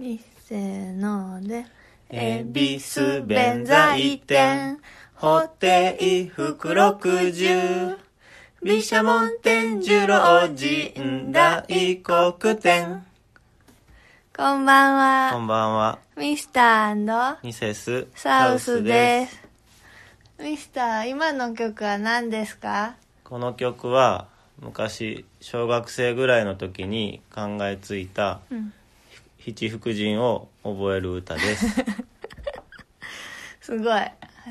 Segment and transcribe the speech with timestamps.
[0.00, 1.66] いっせーので。
[2.08, 4.78] 恵比寿弁財天
[5.14, 7.98] 布袋福六十
[8.62, 11.62] 毘沙門天十郎神大
[12.02, 13.04] 黒天
[14.36, 15.32] こんばんは。
[15.34, 15.98] こんばんは。
[16.16, 20.42] ミスターミセスサウスです。
[20.42, 22.94] ミスター今の曲は何ですか？
[23.22, 24.26] この曲は
[24.58, 28.72] 昔小学生ぐらいの時に考えついたうん
[29.40, 31.66] 七福神を覚える歌です。
[33.60, 34.00] すごい。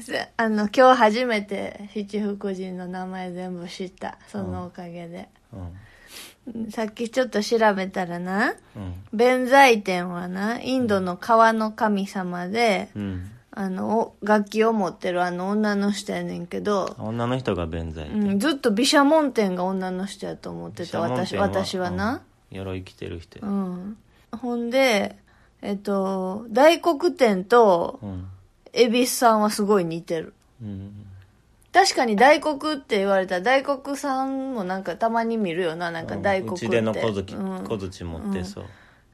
[0.01, 4.17] せあの今日初めて七福神の名前全部知った。
[4.27, 6.71] そのおかげで、うん。
[6.71, 8.93] さっきちょっと調べたらなうん。
[9.13, 13.31] 弁財天はなインドの川の神様で、うん。
[13.51, 18.31] あのお楽器を持ってるあの女の人やねんけど、女の人が弁財天。
[18.31, 22.21] うん、ずっと毘沙門天が女の人やと思ってた私私はな、
[22.51, 22.57] うん。
[22.57, 23.47] 鎧着てる人や。
[23.47, 23.97] うん、
[24.31, 25.17] ほんで
[25.61, 28.27] えっと大黒天とうん。
[28.71, 30.33] 恵比寿さんはすごい似てる。
[30.61, 31.05] うん。
[31.73, 37.63] 確かに大黒って言われたら大黒さんもなんかたまに見るよななんか大黒って、うちでの小槌うん。
[37.67, 38.65] 小槌持ってそう。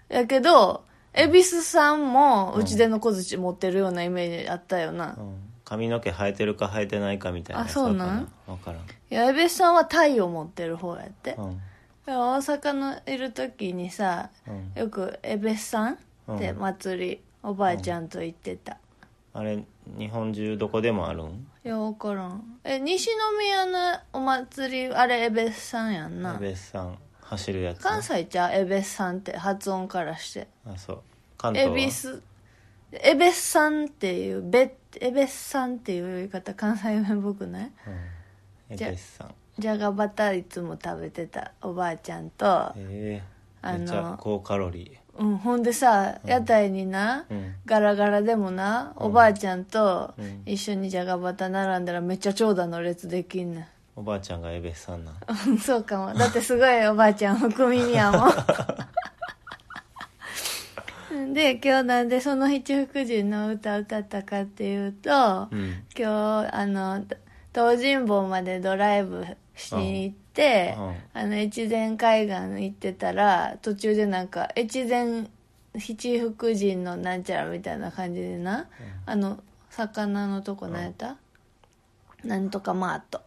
[0.10, 5.36] やけど恵比寿さんもうちでの小槌持ってるようなイメージあったよな、うん。
[5.64, 8.26] 髪の毛生えてるか生えてないかみたいなあそうなん？
[8.26, 8.54] かな。
[8.54, 8.82] わからん。
[8.82, 11.62] いや恵比寿さんはタイを持ってる方やって、うん
[12.14, 14.72] 大阪のいる時にさうん。
[14.80, 15.98] よく恵比寿さんっ
[16.38, 16.60] てうん。
[16.60, 18.78] 祭り、おばあちゃんと行ってた、
[19.34, 19.64] あれ
[19.98, 21.48] 日本中どこでもあるん？
[21.64, 22.60] いや分からん。
[22.64, 26.36] え西宮のお祭りあれ恵比寿さんやんな。
[26.36, 30.48] エベスさん走るやつ関西ちゃう恵比寿さんって発音からして。
[30.66, 31.02] あそう。
[31.38, 31.78] 関恵東は？
[31.78, 32.22] 比寿。
[33.34, 37.72] さんっていうべ恵比寿さんっていう言い方関西弁っぽくない？
[38.98, 43.24] さんじゃがバタいつも食べてたおばあちゃんと、ええ。
[43.62, 47.56] あのめっちゃ高カロリうん、ほんでさ屋台にな、ーうん。
[47.66, 50.42] ガラガラでもなおばあちゃんとうん。
[50.46, 55.54] 一緒にじゃがバタ並んだらめっちゃ長蛇の列できんねおばあちゃんがエベスさんなん。
[55.54, 56.14] ん そうかも。
[56.14, 58.32] だってすごいおばあちゃん福耳やもん。
[61.34, 65.84] で今日なんでその七福神の歌歌ったかっていうと、うん。
[65.98, 67.06] 今日あの
[67.54, 70.96] 東尋坊までドライブしに行って、うん。
[71.14, 75.28] あの越前海岸行ってたら途中でなんか越前
[75.78, 78.68] 七福神のなんちゃらみたいな感じでな、
[79.06, 79.40] あの
[79.70, 81.18] 魚のとこ何やった、
[82.24, 83.22] なんとかマート、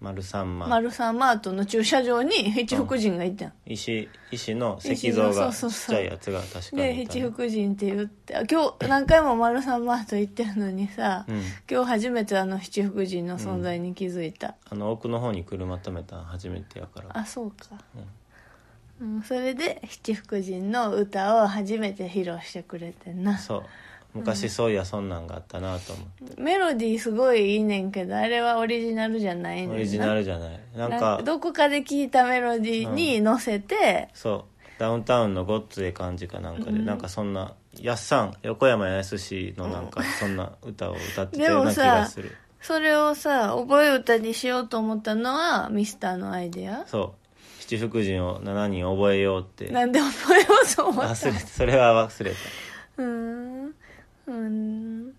[0.00, 0.68] 丸三万。
[0.70, 7.12] 丸三マートの駐車場に七福神がいたん、石石の石像がちっちゃいやつが確かでにいた。
[7.14, 11.42] 七福神って言ってあ今日何回も丸三マート行ってるのにさ、うん。
[11.68, 17.18] 今日初めてあの七福神の存在に気づいた、あの奥の方に車止めたん初めてやから。
[17.18, 17.66] あそうか、
[19.00, 23.36] うん、それで七福神の歌を初めて披露してくれてんな。
[23.36, 23.62] そう
[24.14, 26.40] 昔そういやそんなんがあったなと思って。
[26.42, 29.74] メロディーすごいいいねんけどあれはオリジナルじゃないねんな。
[29.74, 30.60] オリジナルじゃない。
[30.76, 34.80] なんなかどこかで聞いたメロディーに乗せて、そう。
[34.80, 42.36] ダウンタウンのごっつええ感じかなんかで、なんかそんなやっさん横山やすしのなんかそんな歌を歌ってたような気がする。
[42.60, 46.86] それをさ覚え歌にしようと思ったのはミスターのアイデア？
[46.86, 47.28] そう。
[47.60, 49.68] 七福神を7人覚えようって。
[49.70, 52.36] なんで覚えようと思った忘れそれは忘れた。
[52.98, 53.47] うーん
[54.28, 55.14] うん。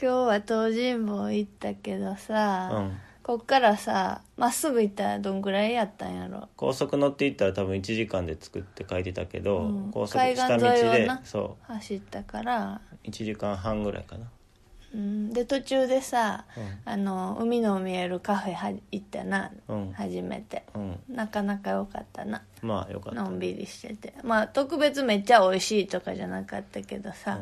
[0.00, 2.98] 日は東尋坊行ったけどさ、うん。
[3.22, 6.48] こっからさまっすぐ行ったらどんぐらいやったんやろ？
[6.56, 9.90] 高速乗っていったら多分1時間で作って書いてたけど、うん。
[9.90, 14.26] 高速下道で走ったから、う1時間半ぐらいかな。
[14.94, 16.64] うん、で途中でさ、うん。
[16.84, 19.92] あの海の見えるカフェは行ったな、うん。
[19.92, 20.64] 初めて。
[20.74, 21.00] うん。
[21.08, 22.42] なかなか良かったな。
[22.60, 23.22] まあよかった。
[23.22, 24.12] のんびりしてて。
[24.22, 27.38] まあ特別めっちゃ美味しいとかじゃなかったけどさ、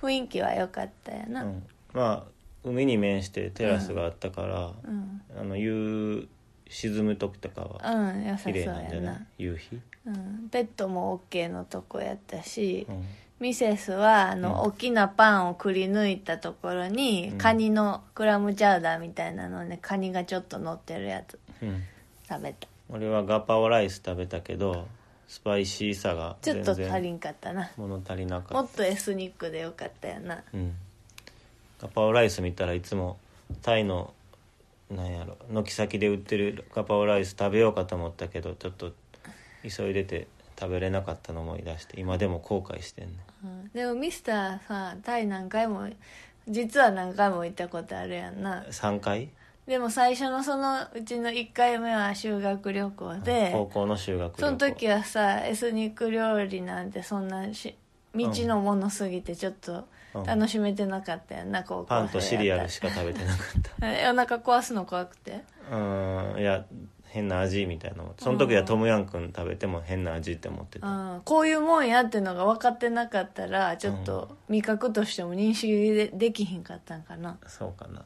[0.00, 5.22] 雰囲気は良かったよな、うん、まあ海に面してテラスがあったから、うん。
[5.38, 6.28] あの夕
[6.68, 9.26] 沈む時とかはうん良さそう綺麗なんじゃなやない？
[9.38, 13.04] 夕日、うん、ベッドも OK のとこやったし、うん、
[13.40, 14.60] ミセスはあの、うん。
[14.68, 17.38] 大きなパンをくり抜いたところに、うん。
[17.38, 21.82] カニのクラムチャウダーみたいなのねカニがちょっと乗ってるやつうん、
[22.28, 22.68] 食べた。
[22.90, 24.88] 俺はガパオライス食べたけど
[25.28, 27.70] スパイシーさがちょっと足りんかったな。
[27.76, 30.36] 物足りなかっもっとエスニックでよかったよな。
[30.36, 30.74] た、うん、
[31.80, 33.18] ガパオライス見たらいつも
[33.62, 34.14] タイの
[34.90, 38.92] なんやろ軒先で売ってるガパオライス食べようかと思ったけどちょっと
[39.62, 40.28] 急いでて
[40.58, 43.12] 食べれなかったの思い出して今でも後悔してんね
[43.44, 43.70] うん。
[43.74, 45.90] でもミスターさタイ何回も
[46.48, 48.64] 実は何回も行ったことあるやんな。
[48.70, 49.28] 3回？
[49.68, 54.40] でも最初のそのうちの1回目は修学旅行で高校の修学旅行。
[54.40, 57.76] その時はさエスニック料理なんてそんなし
[58.14, 59.84] 未知のものすぎてちょっと
[60.14, 60.24] うん。
[60.24, 63.86] 楽しめてなかったやんな高校生パンとシリアルしか食べてなかった。
[64.10, 65.42] お腹壊すの怖くて？
[65.70, 66.64] うんいや
[67.04, 70.86] 変な味みたいなのその時はトムヤンくん食べても変な味って思ってた。
[70.86, 71.20] うん。
[71.26, 77.36] こういうもんやってのが分かってなかったらちょっと味覚としても認識でできひんかったんかな。
[77.46, 78.02] そうかな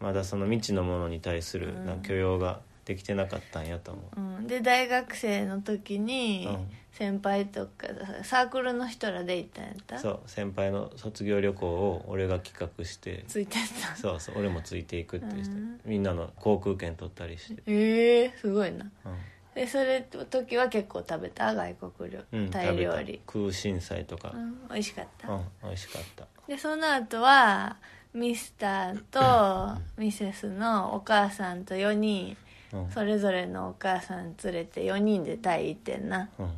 [0.00, 1.86] まだその未知のものに対するうん。
[1.86, 4.20] なんか許容ができてなかったんやと思う。
[4.20, 6.68] うん、で大学生の時にうん。
[6.90, 7.86] 先輩とか
[8.24, 9.98] サークルの人らで行ったんやった？
[10.00, 13.94] そう先輩の卒業旅行を俺が企画してついてった？
[13.94, 15.80] そうそう俺もついていくってしてうん。
[15.84, 17.62] みんなの航空券取ったりして。
[17.68, 18.90] ええすごいな。
[19.04, 19.16] うん。
[19.54, 21.54] でそれ時は結構食べた？
[21.54, 23.20] 外国料、うんタイ料理。
[23.24, 23.32] た。
[23.32, 24.32] 空心菜とか。
[24.34, 24.68] うん。
[24.68, 26.26] 美味しかった、うん美味しかった。
[26.48, 27.76] でその後は
[28.14, 32.36] ミスターとミセスのお母さんと4人。
[32.72, 32.90] うん。
[32.90, 36.28] それぞれのお母さん連れて4人でタイ行ってんな。
[36.38, 36.50] うん。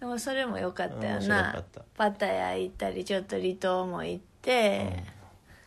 [0.00, 1.62] でもそれも良かったよな。
[1.96, 5.04] パタヤ行ったりちょっと離島も行って、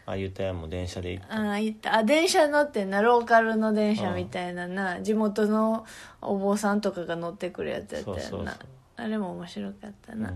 [0.06, 1.52] あゆたやも電車で行った。
[1.52, 1.96] あ行った。
[1.96, 5.02] あ電車乗ってんなローカルの電車みたいなな。
[5.02, 5.86] 地元の
[6.22, 8.58] お坊さんとかが乗ってくるやつやったよな。
[8.98, 10.34] あれも面白かったな、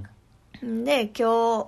[0.61, 0.83] うん。
[0.83, 1.67] で今日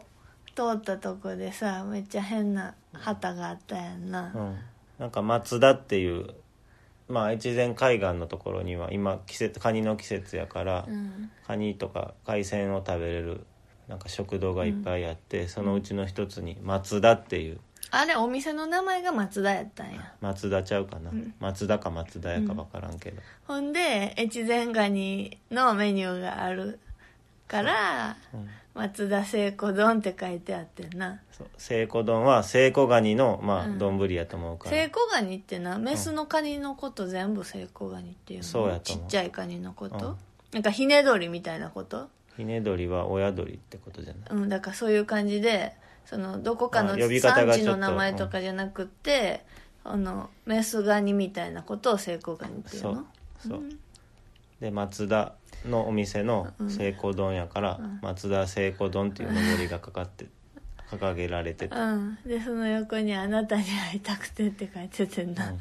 [0.55, 4.57] 通ったとこでさめっちゃ変な旗があったやんな、うん、
[4.99, 6.33] なんか松田っていう
[7.11, 11.29] まあ越前海岸のところには今季節カニの季節やから、うん。
[11.45, 13.45] カニとか海鮮を食べれる
[13.87, 17.59] なんか食堂がいっぱいあって、そのうちの一つに松田っていう。
[17.93, 20.13] あれお店の名前が松田やったんや。
[20.21, 21.33] 松田ちゃうかな、ん。
[21.41, 26.79] 松田か松田やか分からんけど、ほんで越前ガニのメニューがある
[27.49, 31.19] からうん松田聖子丼って書いてあってんな。
[31.31, 31.47] そう。
[31.57, 33.77] 聖子丼は聖子ガニのまあうん。
[33.77, 38.45] 丼やと思うから、聖子ガニってなメスのカニのこと全部聖子ガニっていうの？
[38.45, 39.05] そうやとち思う。
[39.05, 40.17] っちゃいカニのこと、うん。
[40.53, 42.07] なんかひね鳥みたいなこと？
[42.37, 44.41] ひね鳥は親鳥ってことじゃない？
[44.41, 45.73] うんだからそういう感じで
[46.05, 49.43] そのどこかのあ呼び方産がちょっと地の名前とかじゃなくって、
[49.83, 52.93] あのメスガニみたいなことを聖子ガニっていうそう。
[52.95, 53.05] の
[53.37, 53.63] そう、
[54.61, 55.33] で松田
[55.65, 60.27] のお店の聖子丼やから、松田聖子丼っていうのぼりがかかって
[60.89, 62.17] 掲げられてて、うん。
[62.25, 65.53] でその横に「あなたに会いたくて」って書いててんな、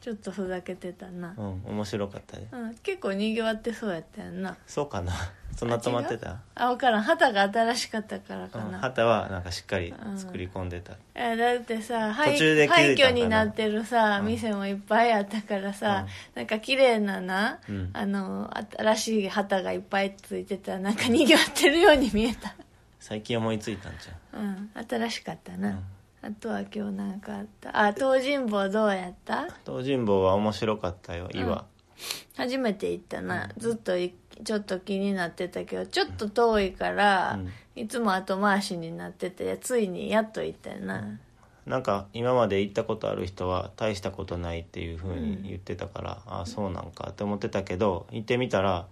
[0.00, 2.48] ちょっとふざけてたな、うん、うん、面白かったね。
[2.52, 4.56] うん、結構にぎわってそうやったよな。
[4.66, 5.12] そうかな
[5.58, 6.36] そんな止まってた？
[6.54, 7.02] あ分からん。
[7.02, 13.18] 旗が新しかったからかうん、な、旗はなんかしっかり作り込んでた、えだってさ廃途中で気づ廃いたんかな。
[13.18, 17.90] 墟になってるさ、店もいっぱいあったからさ、なんか綺麗なな、うん。
[17.92, 20.78] あの新しい旗がいっぱいついてた。
[20.78, 22.54] なんかにぎわってるように見えた。
[23.00, 24.38] 最近思いついたんじう？
[24.38, 24.70] ん。
[24.88, 25.84] 新しかったな、うん。
[26.22, 27.86] あとは今日なんかあった。
[27.86, 29.40] あ東尋坊どうやった？
[29.40, 31.64] ゃん東尋坊は面白かったよ岩、
[32.36, 34.12] 初めて行ったな、ずっとい
[34.44, 37.38] ちょっと気になってたけどちょっと遠いから、
[37.76, 41.18] いつも後回しになっててついにやっと行ったよな、
[41.66, 48.86] なんか今まで行ったことある人は大したことないっていう風に言ってたから、ああそうなんかって思ってたけど行ってみたら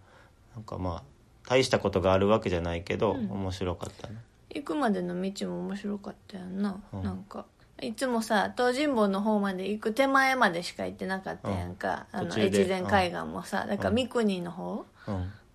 [0.54, 1.02] なんかまあ
[1.48, 4.16] 大したことがあるわけじゃないけど、面白かったね。
[4.50, 7.02] 行くまでの道も面白かったよな、うん。
[7.02, 7.44] なんか
[7.82, 12.60] いつもさ東尋坊の方まで行く手前までしか行ってなかったやんか、あのうん途中で。
[12.62, 14.84] 越前海岸もさだから三国の方うん、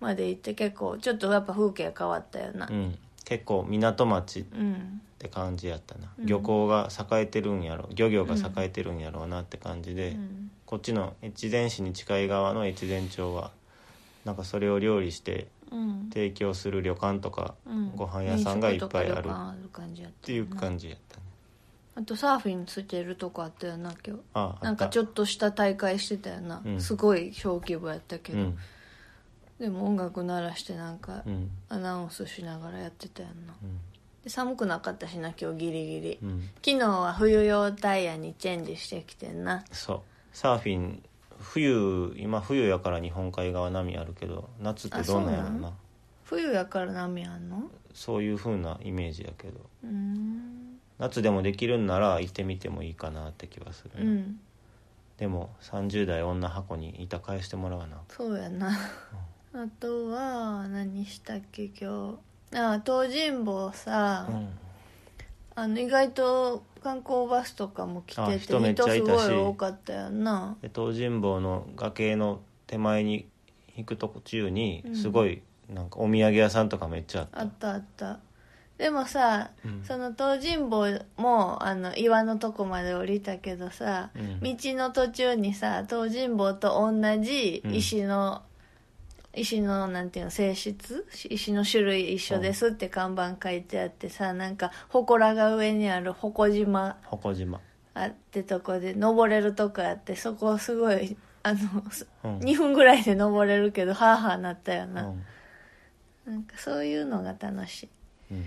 [0.00, 2.66] まで行って結構ちょっとやっぱ風景変わったよな。
[2.68, 7.88] うん、結構港町っうんて感じやったな、漁港が栄えてるんやろ。
[7.94, 10.50] 漁業が栄えてるんやろうなって感じで、うん。
[10.66, 13.52] こっちの越前市に近い側の越前町は
[14.24, 16.10] なんかそれを料理してうん。
[16.12, 17.92] 提供する旅館とかうん。
[17.94, 19.12] ご飯屋さんがいっぱいある。
[19.14, 21.22] 飲食とか旅館ある感じやっていう感じやったね。
[21.94, 24.22] あとサーフィンついてるとこあったよな今日。
[24.34, 26.80] ああなんかちょっっとした大会してたよな、うん。
[26.80, 28.58] すごい小規模やったけど、うん
[29.62, 31.48] でも音楽鳴らしてなんかうん。
[31.68, 33.54] アナウンスしながらやってたよな。
[33.62, 33.78] うん。
[34.24, 36.40] で寒くなかったしな今日ギリギリ、うん。
[36.64, 39.64] 昨日は冬用タイヤにチェンジしてきてんな。
[39.70, 40.00] そう。
[40.32, 41.00] サーフィン
[41.38, 45.72] 冬今冬やから日本海側波あるけど夏ってどんなんやろあそうなな
[46.24, 47.70] 冬やから波あんの？
[47.94, 49.60] そういう風なイメージやけど。
[49.84, 50.80] うーん。
[50.98, 54.40] 夏でもできるんなら行ってみてもいいかなって気はする、うん。
[55.18, 57.98] でも30代女箱に板返してもらわな。
[58.08, 58.76] そうやな
[59.54, 62.18] あとは何したっけ今
[62.50, 62.58] 日？
[62.58, 64.48] あ東尋坊さ、うん。
[65.54, 69.22] あの意外と観光バスとかも来ててあ人めっちゃいたし。
[69.24, 70.56] すごい多かったよな。
[70.62, 73.28] で東尋坊の崖の手前に
[73.76, 74.96] 行く途中にうん。
[74.96, 78.20] すごいなんかお土産屋さんとかめっちゃあった、あったあった。
[78.78, 79.84] でもさ、うん。
[79.84, 80.86] その東尋坊
[81.18, 84.40] もあの岩のとこまで降りたけどさ、うん。
[84.40, 88.40] 道の途中にさ東尋坊と同じ石の
[89.34, 91.06] 石のなんていうの性質？
[91.12, 96.98] 石の種類一緒ですって看板書いてあってさなんか祠が上にある鉾島。
[97.10, 97.60] 鉾島。
[97.94, 102.38] あってとこで登れるとこあってそこすごいあの、すうん。
[102.38, 105.24] 2分ぐらいで登れるけどハーハーなったよな、うん。
[106.26, 107.88] なんかそういうのが楽しい。
[108.32, 108.44] うん。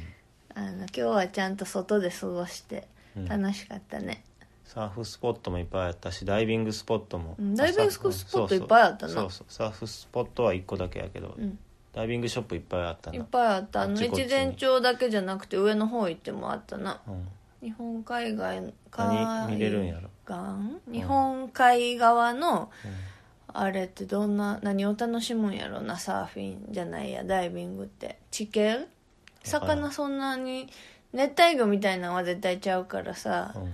[0.56, 2.88] あの今日はちゃんと外で過ごして
[3.18, 3.26] うん。
[3.26, 4.24] 楽しかったね、
[4.66, 9.14] サーフスポットもいっぱいあったしダイビングスポットも、うんダイビングスポットうんいっぱいあったな。
[9.14, 11.58] そうそうサーフスポットは1個だけやけど、うん。
[11.94, 13.18] ダイビングショップいっぱいあったな。
[13.18, 13.84] いっぱいあった。
[13.84, 14.26] あのあっちこっちに。
[14.26, 17.00] 越前町だけじゃなくて上の方行ってもあったな。
[17.08, 17.28] うん。
[17.62, 20.10] 日本海外何見れるんやろ？
[20.92, 22.70] 日本海側の、
[23.48, 28.18] あれってどんな何を楽しむんやろなサーフィンじゃないやダイビングって。
[28.32, 28.88] 地形？
[29.44, 30.68] 魚そんなに
[31.14, 33.54] 熱帯魚みたいなのは絶対ちゃうからさ。
[33.56, 33.62] う、ん。
[33.62, 33.68] ほ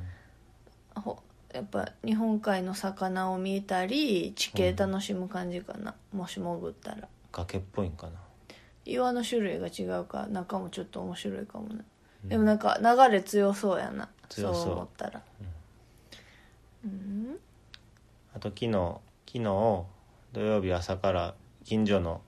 [1.53, 7.07] やっぱ日本海の魚を見たり地形楽しむ感じかな、もし潜ったら。
[7.31, 8.13] 崖っぽいんかな。
[8.85, 11.83] 岩の種類が違うから中もちょっと面白いかもね、
[12.23, 12.29] うん。
[12.29, 14.09] でもなんか流れ強そうやな。
[14.29, 14.73] 強そう。
[14.73, 15.21] 思ったら。
[16.85, 17.37] うん。
[18.33, 18.71] あと昨日
[19.27, 19.43] 昨日
[20.31, 22.21] 土曜日朝から近所の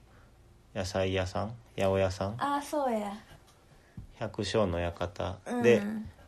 [0.74, 2.34] 野菜屋さん八百屋さん？
[2.38, 3.12] ああそうや。
[4.20, 5.62] 百姓の館うん。
[5.62, 5.82] で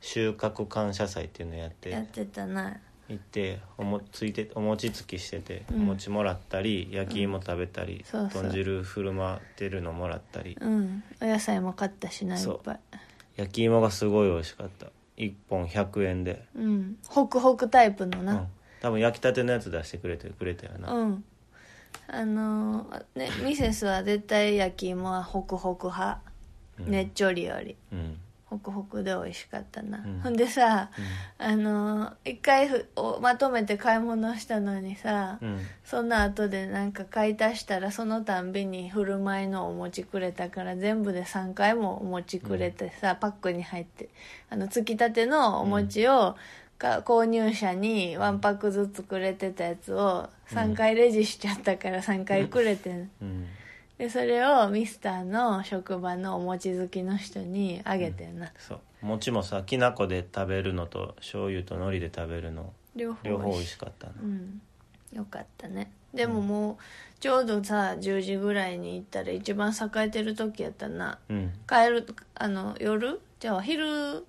[0.07, 2.77] 収穫感謝祭っていうのやってやってたな。
[3.09, 5.83] 行っておもついてお餅つきしてて、うん。
[5.83, 8.43] お餅もらったり焼き芋食べたり、そうそう。
[8.45, 10.57] 豚汁振る舞ってるのもらったり。
[10.61, 11.03] うん。
[11.21, 12.81] お野菜も買ったしないっそうぱい。
[13.35, 14.87] 焼き芋がすごい美味しかった。
[15.17, 16.99] 1本100円で、うん。
[17.09, 18.33] ホクホクタイプのな。
[18.35, 18.47] うん、
[18.81, 21.25] 多分焼きたてのやつ出してくれてくれたよな、うん、
[22.07, 26.21] あのーねミセスは絶対焼き芋はホクホク派、
[26.79, 26.91] うん。
[26.93, 27.75] ねっちょりより。
[27.93, 30.21] うんホクホクで美味しかったな、うん。
[30.21, 30.91] ほんでさ
[31.39, 35.61] あのー一回ふおまとめて買い物したのにさ、うん。
[35.85, 44.09] その後でなんか買い足したらそのたんびに振る舞いのお餅くれたから全部で3回もお餅くれてさ、パックに入って
[44.49, 46.37] あのつきたてのお餅を、
[46.79, 53.47] か購入者にワンパックずつくれてたやつを3回レジしちゃったから3回くれてん、うん
[53.99, 58.81] でそれをミスターの職場のお餅好きの人にあげてんな、そう。
[59.03, 64.61] 餅もさきな粉で食べるのと醤油と海苔で食べるの両方両方美味ししかったなうん。
[65.13, 65.91] よかったね。
[66.13, 66.77] でももう
[67.21, 71.19] ちょうどさ10時ぐらいに行ったら一番栄えてる時やったな。
[71.29, 71.53] うん。
[71.67, 73.21] 帰るあの夜？
[73.41, 74.27] じゃあ昼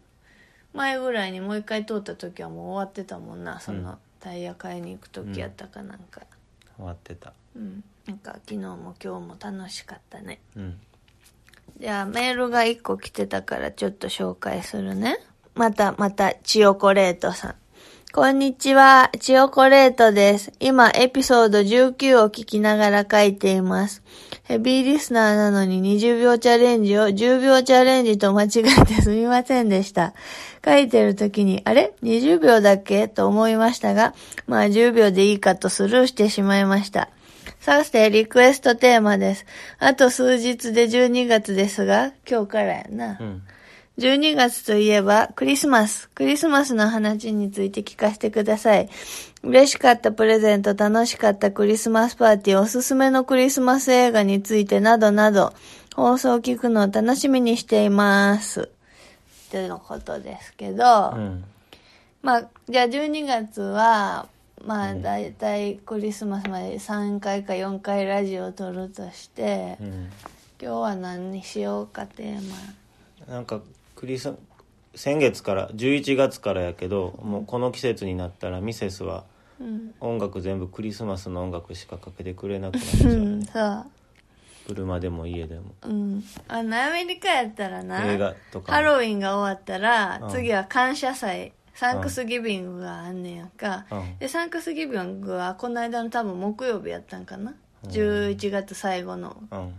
[0.73, 3.59] 前ぐらいにもう一回通った時はもう終わってたもんな。
[3.59, 3.95] その、うん。
[4.19, 6.21] タイヤ買いに行く時やったかなんか。
[6.77, 10.79] 終わってたうんなんか昨日も今日も楽しかったねうん
[11.79, 15.17] じゃあメールが1個来てたからちょっと紹介するね。
[15.53, 17.55] またまた、チヨコレートさん。
[18.13, 20.51] こんにちは、チヨコレートです。
[20.59, 24.01] 今、エピソード19を聞きながら書いています。
[24.45, 28.47] ヘビーリスナーなのに20秒チャレンジを10秒チャレンジと間違
[28.81, 30.15] えてすみませんでした。
[30.65, 33.07] 書いてる時に、あれ ?20 秒だっけ？
[33.07, 34.15] と思いましたが、
[34.47, 37.09] まあ10秒でいいかとスルーしてしまいました。
[37.67, 39.45] さて、リクエストテーマです。
[39.77, 43.23] あと数日で12月ですが、今日からやなう。
[43.25, 43.43] ん
[43.97, 46.09] 12月といえば、クリスマス。
[46.11, 48.87] クリスマスの話について聞かせてください。
[49.43, 55.51] 嬉しかったプレゼント、楽しかったクリスマスパーティー、おすすめのクリスマス映画についてなどなど、
[55.93, 58.69] 放送を聞くのを楽しみにしています。
[59.51, 61.43] ということですけど、うん
[62.21, 64.29] まあ、じゃあ12月は、
[64.67, 70.09] まあ、だいたいクリスマスまで3回か4回ラジオを撮るとして、うん
[70.59, 72.49] 今日は何にしようかテー
[73.27, 73.31] マ。
[73.31, 73.61] なんか
[73.95, 74.33] クリス
[74.95, 79.23] 先月から11月からやけどもうこの季節になったらミセスは
[79.59, 79.93] うん。
[79.99, 83.85] 音楽全部クリスマスの音楽しかかけてくれなくなっうちゃう、ん、そう。
[84.67, 86.23] 車でも家でもうん。
[86.47, 93.85] あの、アメリカやったらな、映画とかもハロウィンが終わったら、うん次は感謝祭、サンクスギビングがあんねやんか。
[93.91, 97.53] うんで、サンクスギビングはこの間の多分木曜日やったんかな。
[97.83, 99.37] 11月最後の。
[99.51, 99.73] うん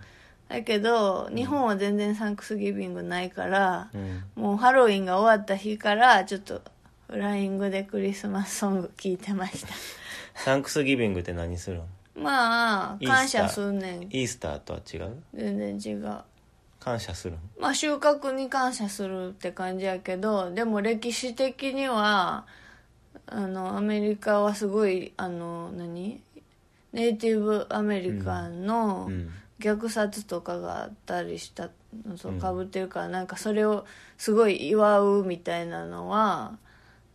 [0.49, 6.62] だけど、日本は全然サンクスギビングないから、うんもうハロウィンが終わった日から、ちょっと、
[7.11, 9.75] フライングでクリスマスソング聴いてました。
[10.37, 11.83] サンクスギビングって何するん？
[12.23, 14.02] まあ、感謝すんねん。
[14.05, 15.23] イースターとは違う？
[15.35, 16.19] 全然違う。
[16.80, 22.47] 感謝するんまあ収穫に感謝するって感じやけどでも歴史的には
[23.26, 26.20] あのアメリカはすごいあの何？
[26.92, 29.30] ネイティブアメリカンのうん。
[29.61, 31.70] 虐殺とかがあったりした
[32.06, 36.56] のとかぶってるから、なんかそれをすごい祝うみたいなのは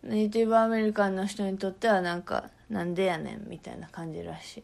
[0.03, 4.63] ネイティブアメリカンの人にとってはなんかなんでやねんみたいな感じらしい。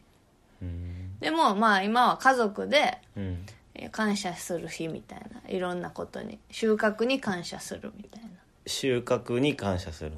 [0.62, 1.18] うん。
[1.22, 3.24] でもまあ今は家族でうん。
[3.24, 5.50] えー感謝する日みたいな。
[5.50, 8.29] いろんなことに収穫に感謝するみたいな。
[8.67, 10.12] 収穫に感謝する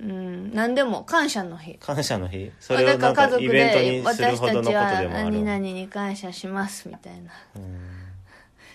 [0.00, 0.52] うん。
[0.54, 1.74] 何でも感謝の日。
[1.80, 2.52] 感謝の日？
[2.60, 5.30] そだれをなんかイベントでにするほどのことはでもある。
[5.30, 7.30] 何々に感謝しますみたいな。
[7.56, 7.78] うん。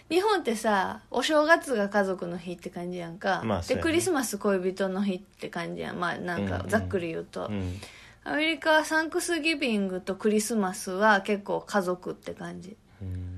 [0.10, 3.78] 日本ってさお正月が家族の日って感じやんか、でまあね。
[3.78, 5.96] クリスマス恋人の日って感じやん。
[5.98, 6.70] まあなんかうんうん。
[6.70, 7.80] ざっくり言うと、うん。
[8.26, 12.76] アメリカはサンクスギビングとクリスマスは結構家族って感じ。
[13.02, 13.33] うん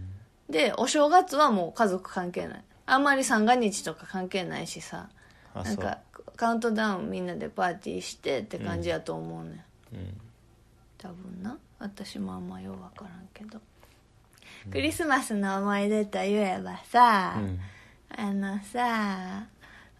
[0.49, 2.63] でお正月はもう家族関係ない。
[2.85, 5.09] あんまり三が日とか関係ないしさ。
[5.55, 5.99] なんか
[6.35, 10.21] カウントダウンみんなでパーティーしてって感じやと思うね、ん、うん。
[10.97, 11.57] 多分な。
[11.79, 13.59] 私もあんまよう分からんけど、
[14.71, 17.59] クリスマスの思い出といえばさ、うん。
[18.17, 19.45] あのさ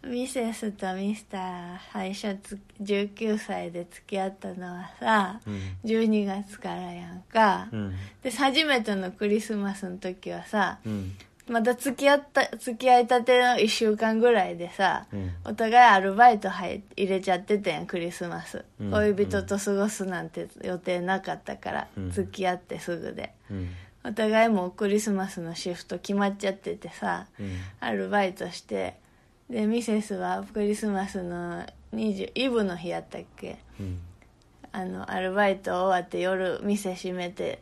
[0.05, 5.59] ミセスとミスター最初つ19歳で付き合ったのはさ、うん。
[5.83, 7.93] 12月からやんか、うん。
[8.21, 11.13] で初めてのクリスマスの時はさうん。
[11.47, 15.31] まだ付き合った付き合いたての1週間ぐらいでさ、うん。
[15.43, 18.91] お互いアルバイト入入れちゃってたやんクリスマス、うん。
[18.91, 22.11] 恋人と過ごすなんて予定なかったから、うん。
[22.11, 23.33] 付き合ってすぐで。
[23.49, 23.69] うん。
[24.03, 27.57] お互いもうクリスマスのシフト決まっちゃっててさうん。
[27.79, 28.97] アルバイトして
[29.49, 33.57] でミセスはクリスマスの20イブの日やったっけ？
[33.79, 33.99] うん。
[34.71, 37.61] あのアルバイト終わって夜店閉めて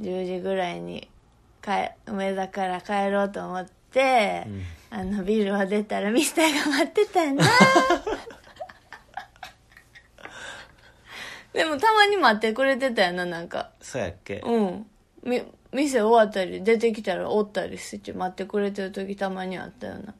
[0.00, 1.08] 10時ぐらいに
[1.62, 4.62] 帰梅田から帰ろうと思って、うん。
[4.88, 7.44] あのビルを出たらミスターが待ってたんだ
[11.52, 13.70] でもたまに待ってくれてたよななんか。
[13.80, 14.40] そうやっけ？
[14.44, 14.86] うん。
[15.24, 15.42] み
[15.72, 19.98] 店終わったり出てきたらおったりして待ってくれてる時たまにあったよな。
[20.00, 20.14] うん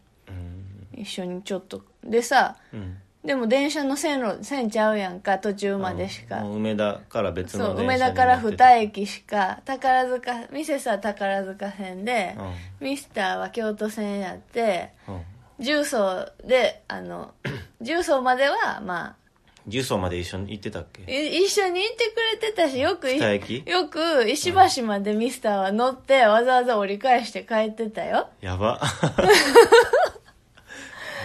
[0.97, 1.83] 一緒にちょっと。
[2.05, 2.99] でさうん。
[3.25, 6.45] でも電車の線路線ちゃうやんか途中までしか。
[6.45, 12.37] 梅田から別のそう梅田から乗って2駅しか宝塚ミセスは宝塚線で、
[12.81, 15.23] うミスターは京都線やってんうん。
[15.59, 17.33] 重曹であの
[17.81, 19.17] 重曹まではま
[19.67, 21.13] 重曹まで一緒に行ってたっあけ？
[21.13, 28.29] い一緒に行ってくれてたしよくよく石橋までミスターは乗ってわざわざ折り返して帰ってたよ。
[28.41, 28.81] やば。
[29.19, 29.25] や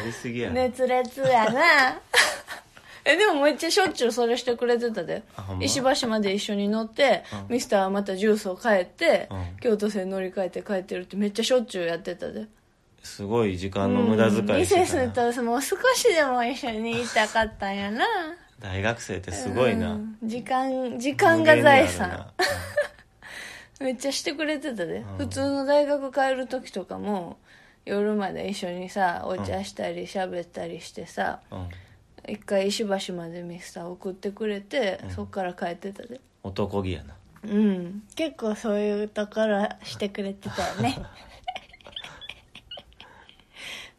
[0.01, 0.49] りすぎや。
[0.49, 1.99] な熱烈やな。
[3.03, 5.23] えでもめっちゃしょっちゅうそれしてくれてたで。
[5.35, 5.57] ま？
[5.59, 7.53] 石橋まで一緒に乗って、うん。
[7.53, 9.57] ミスターはまた重曹帰って、うん。
[9.59, 12.45] 京都線乗り換えて帰ってるってめっちゃしょっちゅうやってたで。
[13.03, 15.33] すごい時間の無駄遣いミセしてたな。
[15.33, 18.05] スともう少しでも一緒にいたかったんやな。
[18.59, 19.93] 大学生ってすごいな。
[19.93, 20.17] うん。
[20.23, 22.27] 時間時間が財産。
[23.81, 25.03] めっちゃしてくれてたで、ん。
[25.17, 27.37] 普通の大学帰る時とかも
[27.85, 31.69] 夜まで一緒にさお茶したり喋ったりしてさ、なうん。
[32.27, 36.21] 一回石橋までミスター送ってくれて、そっから帰ってたで。
[36.43, 37.15] 男気やな。
[37.43, 38.03] うん。
[38.15, 40.97] 結構そういうところしてくれてたよね。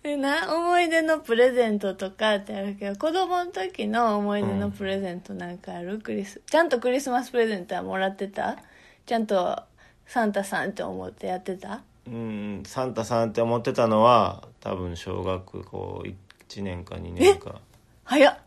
[0.02, 8.56] でな思い出のプレゼントとかってあるけど子供の時の思い出のプレゼントなんかある、クリスちゃんとクリスマスプレゼントはもらってた？
[9.06, 9.62] ちゃんと
[10.06, 11.82] サンタさんって思ってやってた？
[12.06, 16.02] うんサンタさんって思ってたのは多分小学校
[16.48, 17.60] 1年か2年か。
[18.04, 18.38] 早っ。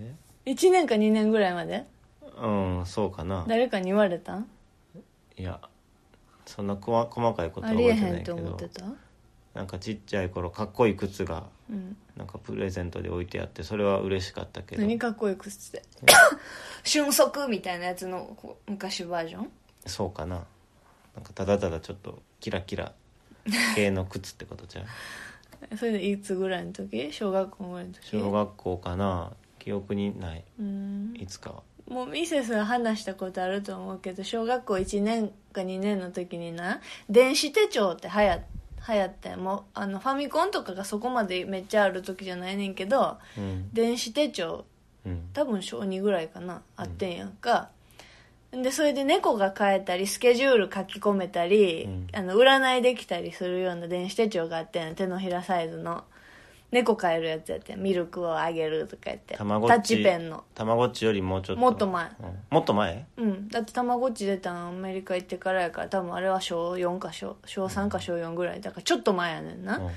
[0.00, 0.14] え
[0.46, 1.84] ？1年か2年ぐらいまで？
[2.42, 2.48] う
[2.82, 3.44] んそうかな。
[3.48, 4.46] 誰かに言われたん？
[5.38, 5.60] いや
[6.46, 8.84] そんなこわ細かいことはあ覚えてないけど思ってた？
[9.54, 11.96] なんかちっちゃい頃かっこいい靴がうん。
[12.16, 14.82] なんかプレゼントで置いてあってそれは嬉しかったけど。
[14.82, 15.82] 何かっこいい靴って？
[16.84, 19.50] 瞬足みたいなやつの昔バージョン？
[19.86, 20.44] そうかな
[21.16, 22.92] なんかただただちょっとキラキラ
[23.74, 24.82] 系の靴ってことじゃ
[25.72, 25.76] う？
[25.76, 27.12] それでいつぐらいの時？
[27.12, 28.06] 小学校ぐらいの時？
[28.10, 29.32] 小学校かな？
[29.58, 30.44] 記憶にない。
[30.60, 31.14] うん。
[31.18, 31.62] いつかは。
[31.88, 38.40] もうミセスは話したことあると思うけど小学校1年か2年の時にな電子手帳って流行
[38.88, 43.70] 流行ってもうあのファミコンとかがそこまでめっちゃある時じゃないねんけどうん。
[43.72, 44.64] 電子手帳
[45.04, 45.28] うん。
[45.32, 47.70] 多分小2ぐらいかなあってんやんか、
[48.52, 52.06] でそれで猫が飼えたりスケジュール書き込めたり、うん。
[52.12, 56.04] あの占いできたりするような電子手帳があってん手のひらサイズの。
[56.72, 57.82] 猫飼えるやつやってん。
[57.82, 59.72] ミルクをあげるとか言ってタたまごっち。
[59.72, 60.42] ッチペンの。
[60.54, 61.62] たまごっちよりもうちょっと。
[61.62, 62.06] もっと前。
[62.06, 62.38] うん。
[62.50, 63.06] もっと前？
[63.18, 63.48] うん。
[63.48, 68.60] だってたまごっち出たのアメリカ行ってからやから多分あれは小4か小小3か小4ぐらい。
[68.60, 69.90] だからちょっと前やねんな、うん。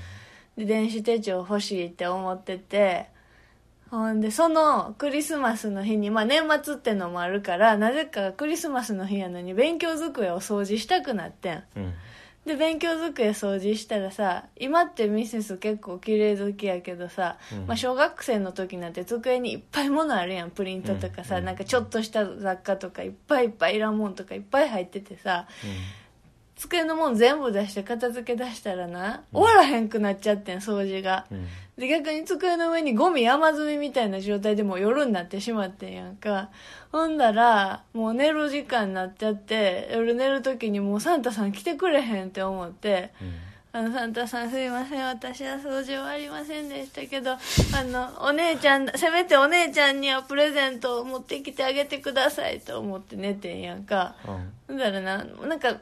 [0.56, 3.08] で電子手帳欲しいって思ってて
[3.90, 4.20] ほん。
[4.20, 11.64] でそのクリスマスの日にまあ年末ってのもあるからなぜかクリスマスの日やのに勉強机を掃除したくなってん。
[11.76, 11.92] うん。
[12.46, 17.66] で勉強机掃除したらさ今ってミセス結構綺麗好きやけどさ、うん。
[17.66, 20.50] まあ、小学生の時なんて机にいっぱいものあるやん。
[20.50, 21.44] プリントとかさ、うん。
[21.44, 25.48] なんかちょっとした雑貨とかいっぱいいっぱいいらんもんとかいっぱい入っててさ
[26.60, 31.26] 机のもん全部出して片付け出したらな終わらへんくなっちゃってん掃除が。
[31.30, 31.38] うん。
[31.38, 31.46] うん
[31.80, 36.50] で逆に机の上にゴミ山積みみたいな状態でもう夜になってしまってんやんか。
[36.92, 43.32] ほんだらもう寝る時間になっちゃって夜寝る時にもうサンタさん来てくれへんって思ってうん。
[43.72, 47.36] あのサンタさんすいません私は掃除終わりませんでしたけどあ
[47.84, 54.16] のお姉ちゃんせめてお姉ちゃんにはプレゼントを持ってきてあげてくださいと思って寝てんやんか。
[54.26, 54.52] うん。
[54.68, 55.78] ほんだらななんか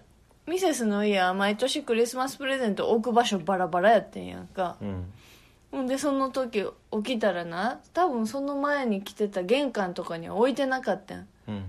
[0.48, 4.76] ミセスの家は毎年クリスマスプレゼント置く場所バラバラやってんやんか。
[4.80, 5.12] うん。
[5.70, 11.26] ほんでその時起きたらな多分その前に来てた玄関とかには置いてなかったん。
[11.48, 11.64] うん。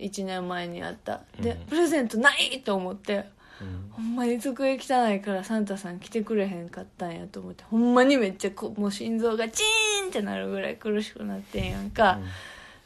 [0.00, 1.22] 1年前にあった。
[1.40, 1.58] で、うん。
[1.66, 3.26] プレゼントないと思って。
[3.60, 3.90] うん。
[3.92, 7.62] ほんまに机汚いからサンタさん来てくれへんかったんやと思って。
[7.70, 12.18] ほんまにめっちゃこもう心臓がチーンってなるぐらい苦しくなってんやんか、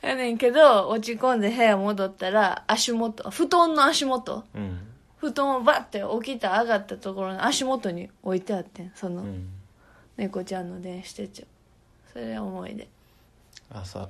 [0.03, 4.45] やねんけど落ち込んで部屋戻ったら足元布団の足元。
[4.55, 4.90] うん
[5.21, 9.49] 布団をバッて起きた上がったところの足元に置いてあってんその、うん。
[10.17, 11.45] 猫ちゃんの電子手帳
[12.13, 12.89] それ思い出。
[13.71, 14.09] 朝。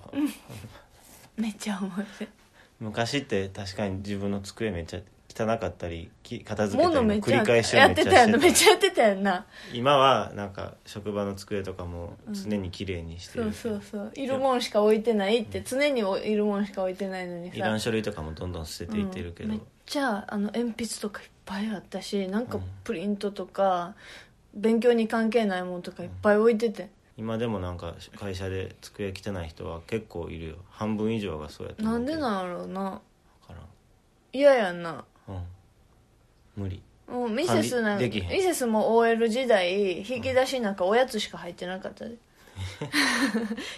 [1.37, 2.29] めっちゃ思い出。
[2.79, 8.20] 昔って確かに自分の机めっちゃ汚かったりき片付けたりの繰り返しをやっめっちゃてた。
[8.20, 9.46] やんなめっちゃやってたやんな。
[9.72, 13.52] 今はなんか職場の机とかも常に綺麗にしてる。
[13.52, 14.12] そうそうそう。
[14.16, 17.56] いるもんしか置いてないって常にいるもんしか置いてないのにさ。
[17.56, 19.56] いらん書類とかもどんどん捨てていってるけど、うん。
[19.56, 22.64] めっちゃあの鉛筆とかいっぱいあったしなんかうん。
[22.84, 23.94] プリントとか、
[24.54, 30.56] 勉強に関係ないもんとかいっぱい置いてて、今でもなんか会社で机汚い人は結構いるよ。
[30.70, 33.00] 半分以上がそうやと思なうんでなんやろうな。
[34.32, 35.04] 嫌やんな
[36.56, 36.82] 無理。
[37.08, 38.42] もうミセスなんミ管理できへん。
[38.42, 42.12] セスも OL 時代引き出しなんかおやつしか入ってなかったで。
[42.14, 42.16] い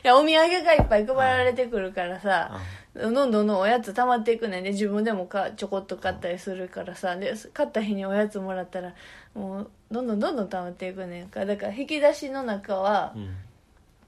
[0.02, 2.58] やお土産がいっぱい配られてくるからさ、
[2.94, 8.92] どんどんどんどんおやつ溜まっていくねんで自分でもかちょこっと買ったりするからさで買った日におやつもらったら
[9.34, 11.46] もうどんどんどんどん溜まっていくねんか。
[11.46, 13.36] だから引き出しの中はうん。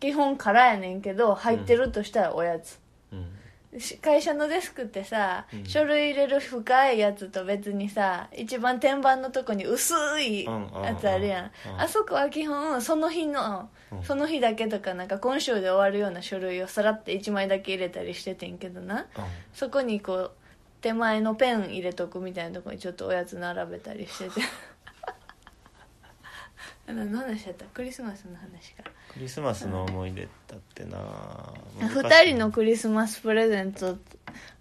[0.01, 2.79] 基本空やねんけど入ってるとしたらおやつ、
[4.01, 5.65] 会社のデスクってさ、うん。
[5.65, 11.81] 書類入れる深いやつと別にさ一番天板のとこに薄いうんうんやつあるやん、うん。
[11.81, 14.03] あそこは基本その日の、うん。
[14.03, 19.07] その日だけとかなんか今週で終わるような書類をさらって1枚だけ入れたりしててんけどな。
[19.53, 20.31] そこにこう
[20.81, 24.43] 手前のペン入れとくみたいなとこにちょっとおやつ並べたりしてて
[26.87, 27.65] あの何の話やった？
[27.67, 28.85] クリスマスの話か。
[29.13, 30.99] クリスマスの思い出だってな。
[31.81, 33.97] 2人のクリスマスプレゼント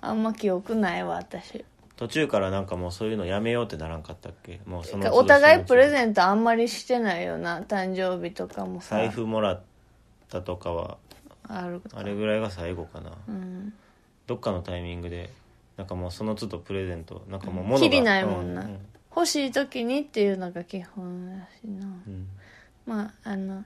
[0.02, 1.66] あんま記憶ないわ私。
[1.98, 4.62] 途中からなんかもうそういうのやめようってならんかったっけ？
[4.66, 8.96] もうそのお互いプレンゼントあんまりしてないよな誕生日とかもさ。
[8.96, 9.62] 財布もらっ
[10.30, 10.98] たとかは。
[11.50, 13.12] あるあれぐらいが最後かな。
[13.28, 13.74] うん。
[14.28, 15.30] どっかのタイミングで
[15.76, 18.62] なんかもうその都度プレゼントなんかもう物がきりないもんな。
[18.62, 18.80] ううん
[19.16, 21.86] 欲しい時にっていうのが基本だしな。
[21.86, 22.28] うん。
[22.86, 23.64] まああの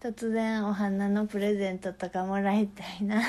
[0.00, 3.20] 突然お花のプレゼントとかもらいたいな。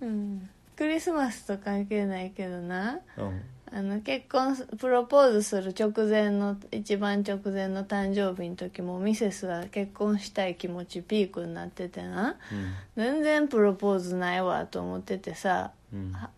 [0.00, 0.48] うん。
[0.76, 2.98] クリスマスと関係ないけどな。
[3.16, 3.42] うん。
[3.72, 12.36] あの結婚すプロポーズする直前の一番直前の誕生日の時もミセスは結婚したい気持ちピークになっててな。
[12.50, 12.72] うん。
[12.96, 15.70] 全然プロポーズないわと思っててさ。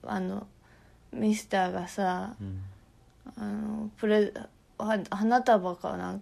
[0.05, 0.46] あの
[1.12, 2.62] ミスターがさうん。
[3.37, 4.33] あのプレ
[4.79, 6.20] は花束かな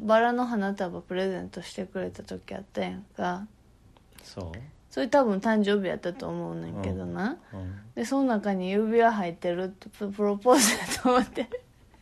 [0.00, 3.46] バラの花束プレゼントしてくれた時あったやんか。
[4.22, 4.58] そう？
[4.90, 7.80] それ多分誕生日やったと思うねんけどな、うん。
[7.94, 11.48] でその中に指輪入ってるってププロポーズだと思って。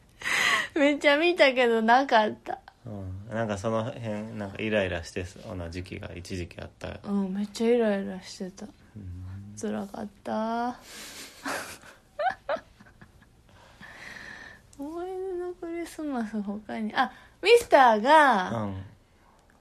[0.74, 2.58] めっちゃ見たけどなかった。
[2.84, 3.34] うん。
[3.34, 7.00] なんかその辺なんかイライラしてそうな時期が一時期あった。
[7.04, 8.66] うんめっちゃイライラしてた。
[8.66, 8.68] う
[8.98, 9.56] ん。
[9.58, 10.76] 辛かった
[14.82, 18.82] 思い出のクリスマス他にあミスターが、うん。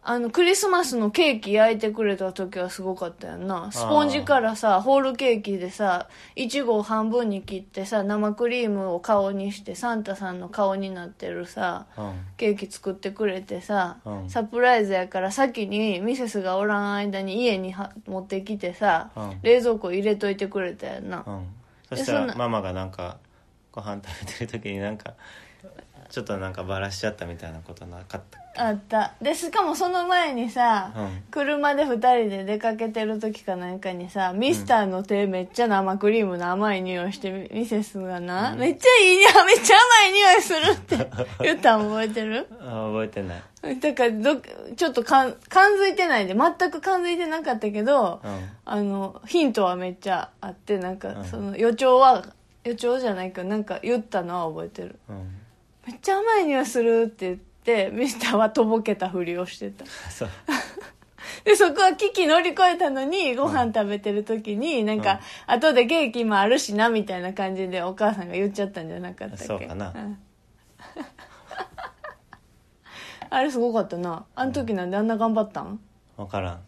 [0.04, 3.72] あのクリスマスのケーキ焼いてくれた時はすごかったよな。
[3.72, 12.14] スポンジからさホールケーキでさいちごを半分に切ってさ生クリームを顔にしてサンタさんの顔になってるさうん。
[12.36, 14.30] ケーキ作ってくれてさ、うん。
[14.30, 21.46] サプライズやから先にミセスがおらん間に家には持ってきてさ、うん冷蔵庫入れといてくれたよな、うん
[21.90, 23.18] そしたらママがなんか
[23.72, 25.14] ご飯食べてる時になんか
[26.10, 28.22] ちょっとなんかバラしちゃったみたいなことなかっ
[28.54, 28.68] た？
[28.68, 29.14] あった。
[29.22, 31.24] でしかもその前にさ、うん。
[31.32, 41.12] 車で2人で出かけてる時かなんかにさミスターの手めっちゃ生クリームの甘い匂いしてミセスがな、めっちゃいい匂い めっちゃ甘い匂いするって
[41.46, 42.46] 言ったん覚えてる？
[42.60, 43.80] あ覚えてない。
[43.80, 44.42] だからど
[44.76, 48.50] ちょっとかん感づいてないで全く感づいてなかったけど、うん。
[48.66, 51.24] あのヒントはめっちゃあってなんかうん。
[51.26, 52.26] その予兆は
[52.64, 55.00] 予兆じゃないけどなんか言ったのは覚えてる。
[55.10, 55.38] うん。
[55.88, 59.86] めっちゃ甘い匂いするって言ってミスターはとぼけたふりをしてた。
[61.44, 69.46] でそこは危機乗り越えたのにご飯食べてる時になんか、後でケーキもあるしなみたいな感じでお母さんが言っちゃったんじゃなかったっけ。
[69.46, 69.90] そうかな。
[69.90, 70.20] ん。
[73.30, 74.26] あれすごかったな。
[74.36, 75.80] あの時なんであんな頑張ったん？
[76.18, 76.60] 分からん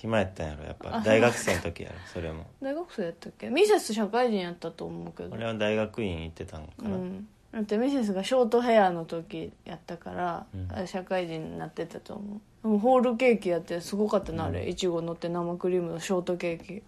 [0.00, 1.00] 暇やったんやろやっぱ。
[1.00, 2.46] 大学生の時やろ それも。
[2.62, 3.48] 大学生やったっけ？
[3.50, 5.34] ミセス社会人やったと思うけど。
[5.34, 7.28] 俺は大学院行ってたんかな、うん。
[7.52, 10.86] だってミセスがショートヘアの時やったから、うん。
[10.86, 12.40] 社会人になってたと思う。
[12.62, 14.66] でもホールケーキやってすごかったな、あれ。
[14.68, 16.72] いちご乗って生クリームのショートケーキ。
[16.74, 16.82] うん。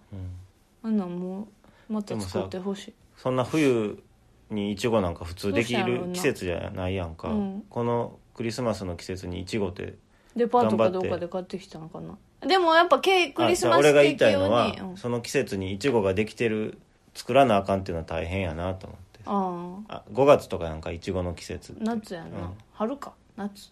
[0.83, 1.47] あんなんも
[1.89, 2.93] うまた作ってほしい。
[3.17, 4.01] そんな冬
[4.49, 7.63] にいちごなんか普通できる季節じゃないやんか、うん。
[7.69, 9.95] このクリスマスの季節にいちごって
[10.35, 12.17] デパートかどうかで買ってきたのかな。
[12.47, 14.97] でもやっぱケークリスマスあじゃあ俺がケーキ言いたいのはうん。
[14.97, 16.77] その季節にいちごができてる
[17.13, 19.19] 作らなあかんっていうのは大変やなと思って。
[19.25, 19.97] ああ。
[19.97, 22.53] あ5月とかなんかいちごの季節夏やな、うん。
[22.73, 23.13] 春か。
[23.37, 23.71] 夏。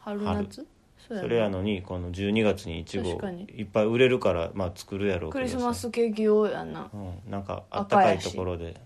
[0.00, 0.38] 春春。
[0.42, 0.66] 夏
[1.08, 5.50] そそれやのにこの12月にいちごいっぱい売れるからまあ作るやろうけどさ。
[5.50, 6.88] クリスマスケーキ用やな。
[6.92, 8.76] うん、なんかあったかいところで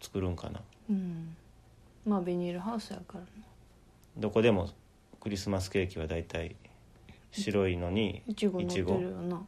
[0.00, 0.60] 作るんかな。
[0.88, 1.36] うん。
[2.04, 3.26] まあビニールハウスやからな。
[4.16, 4.68] どこでも
[5.20, 6.56] クリスマスケーキは大体
[7.32, 9.40] 白いのにいちご乗ってるよな。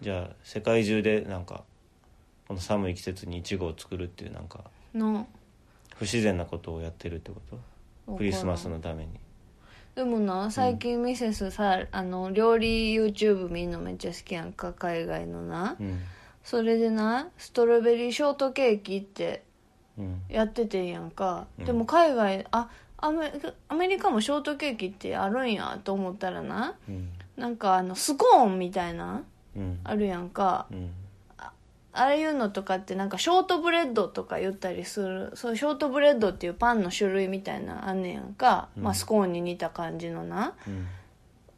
[0.00, 1.64] じゃあ世界中でなんか
[2.48, 5.26] この寒い季節にいちごを作るっていうなんかな。
[5.96, 7.40] 不自然なことをやってるってこ
[8.06, 8.16] と？
[8.16, 9.10] クリスマスのために。
[9.94, 16.00] でもな最近ミセスさ、あの料理 YouTube 見んのめっちゃ好きやんか海外のな、うん。
[16.42, 19.42] それでなストロベリーショートケーキって
[19.98, 20.22] うん。
[20.28, 21.64] やっててんやんか、うん。
[21.66, 22.70] でも海外あ
[23.00, 23.32] アメ
[23.68, 27.08] アメリカもショートケーキってあるんやと思ったらなうん。
[27.36, 29.22] なんかあのスコーンみたいな
[29.56, 29.80] うん。
[29.84, 30.66] あるやんか。
[30.70, 30.90] うん。
[31.36, 31.52] あ
[31.92, 38.82] あいうのとかってなんかショートブレッドとか言ったりするそうショートブレッドっていうパンの種類みたいなのあんねやんか、うん。
[38.84, 40.54] まあ、スコーンに似た感じのな。
[40.66, 40.86] うん。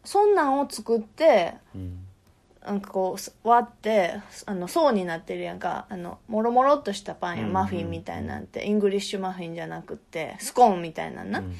[0.05, 2.07] そんなんを作ってうん
[2.65, 4.15] なんかこうす割って
[4.47, 5.87] あの層になってるやんか。
[5.89, 8.67] あのもろもろっとしたパンや、うんマフィンみたいなんて。
[8.67, 11.55] イングリッシュマフィンじゃなくってスコーンみたいなんな、うん。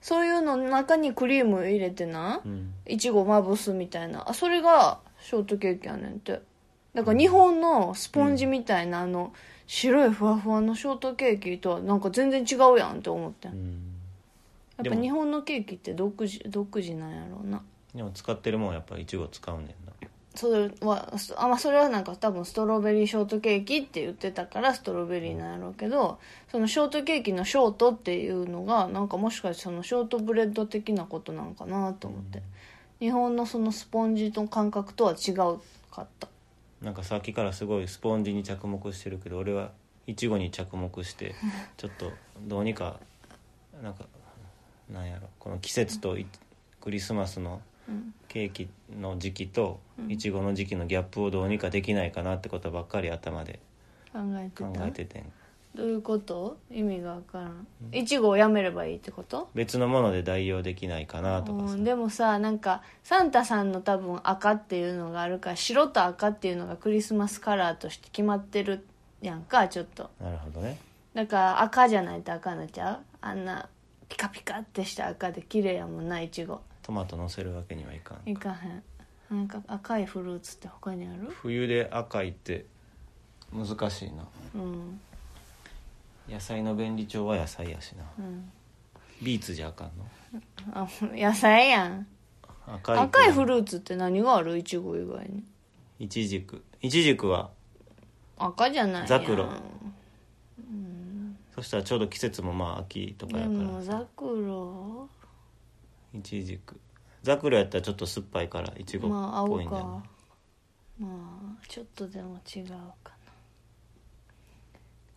[0.00, 2.74] そういうのの中にクリーム入れてなうん。
[2.86, 4.28] いちごまぶすみたいな。
[4.28, 6.40] あそれがショートケーキやねんって。
[6.94, 9.32] だから日本のスポンジみたいなあの
[9.66, 13.52] 白いふわふわのショートケーキとはなんか全然違うやんって思ってん。
[13.52, 13.80] うん。
[14.76, 17.62] やっぱ日本のケーキって独自独自なんやろうな。
[17.94, 19.83] でも使ってるもんはやっぱいちご使うねんな
[20.34, 26.18] それはすあ、まあ、それはなんか多分ストロベリーショートケーキって言ってたからストロベリーなんやろうけど
[26.50, 32.42] そのショートケーキのショートっていうのがなんかもしかしてそのショートブレッド的なことなんかなと思って、
[32.98, 36.28] 日本のそのスポンジの感覚とは違うかった。
[36.82, 39.70] なんかさっきからすごいスポンジに着目してるけど俺は
[40.06, 41.34] いちごに着目して
[41.78, 43.00] ちょっとどうにか
[43.82, 44.04] なんか
[44.92, 46.26] なんやろこの季節とい
[46.80, 47.73] クリスマスのうん
[48.28, 48.68] ケーキ
[48.98, 53.60] の時期といちごの時期のギャップをどうにかできないかなってことばっかり頭で
[54.12, 55.32] 考えて考たえててん。
[55.74, 56.56] どういうこと？
[56.70, 57.66] 意味が分からん。
[57.92, 59.50] いちごをやめればいいってこと？
[59.54, 61.74] 別のもので代用できないかなとかさ。
[61.74, 61.84] うん。
[61.84, 68.86] でもさなんかサンタさんの多分赤っていうのがあるから白と赤っていうのがクリスマスカラーとして決まってる
[69.20, 70.10] やんかちょっと。
[70.20, 70.78] なるほどね。
[71.12, 72.98] だから赤じゃないと赤になっちゃう？
[73.20, 73.68] あんな
[74.08, 78.82] ピカピカってした赤で綺麗やもんないちごトマト乗せるわけにはいかんいかへん。
[79.30, 81.30] なんか赤いフルーツって他にある？
[81.30, 82.66] 冬で赤いって
[83.52, 84.24] 難しいな。
[84.54, 85.00] うん。
[86.28, 88.04] 野菜の便利帳は野菜やしな。
[88.18, 88.50] うん。
[89.22, 90.04] ビーツじゃあかんの？
[90.74, 92.06] あ 野菜やん。
[92.66, 92.98] 赤い。
[92.98, 94.58] 赤いフルーツって何がある？
[94.58, 95.42] いちご以外に。
[95.98, 97.50] イチジクイチジクは
[98.36, 99.06] 赤じゃないやん。
[99.06, 99.48] ザクロ
[101.54, 105.08] そしたらちょうど季節もまあ秋とかでやからもザクロ？
[106.14, 106.80] イチジク
[107.22, 110.04] ザクロやったらちょっと酸っぱいからイチゴまあっぽいんじゃない、青か。
[111.00, 112.66] まあちょっとでも違う
[113.02, 113.12] か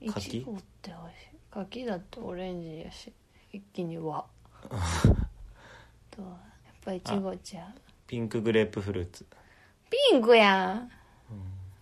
[0.02, 0.08] な。
[0.08, 1.38] い柿ちごって美味しい。
[1.52, 3.12] 柿だってオレンジやし
[3.52, 4.26] 一気に和。
[6.10, 6.34] とやっ
[6.84, 7.74] ぱいちごちゃう。
[8.08, 9.26] ピンクグレープフルーツ。
[9.90, 10.92] ピンクやん。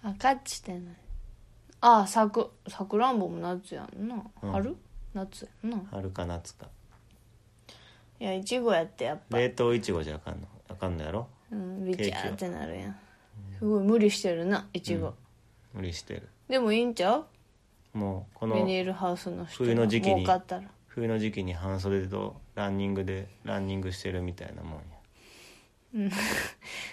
[0.03, 0.95] 赤っちてない
[1.81, 4.15] ああさくさくらんぼも夏やんな。
[4.41, 4.51] うん。
[4.51, 4.75] 春、
[5.13, 5.83] 夏やんな。
[5.91, 6.67] 春か夏か
[8.19, 10.47] いやいちごやってやっぱ、冷凍いちごじゃあかんの？
[10.69, 11.27] あかんのやろ？
[11.51, 12.95] うん、ビチャーってなるやん。
[13.59, 15.13] すごい無理してるないちご、
[15.73, 16.29] 無理してる。
[16.47, 17.25] でもいいんちゃう？
[17.97, 20.63] もうこのビニールハウスの人が冬の時期に儲かったら。
[20.87, 24.85] 冬の時期に半袖とランニングでランニングしてるみたいなもんや。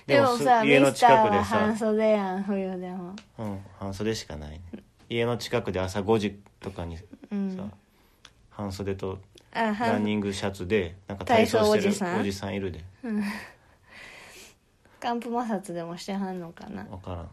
[0.06, 3.16] でもさす家のミスター近くでは半さ、袖やん冬でも。
[3.38, 4.60] うん、半袖しかないね。
[5.08, 7.72] 家の近くで朝5時とかにさ、うん。
[8.50, 9.18] 半袖と
[9.54, 12.20] あはランニングシャツでなんか体操してる体操おじさん？
[12.20, 12.84] おじさんいるで。
[14.98, 16.84] 寒風摩擦でもしてはんのかな？
[16.84, 17.28] 分からん。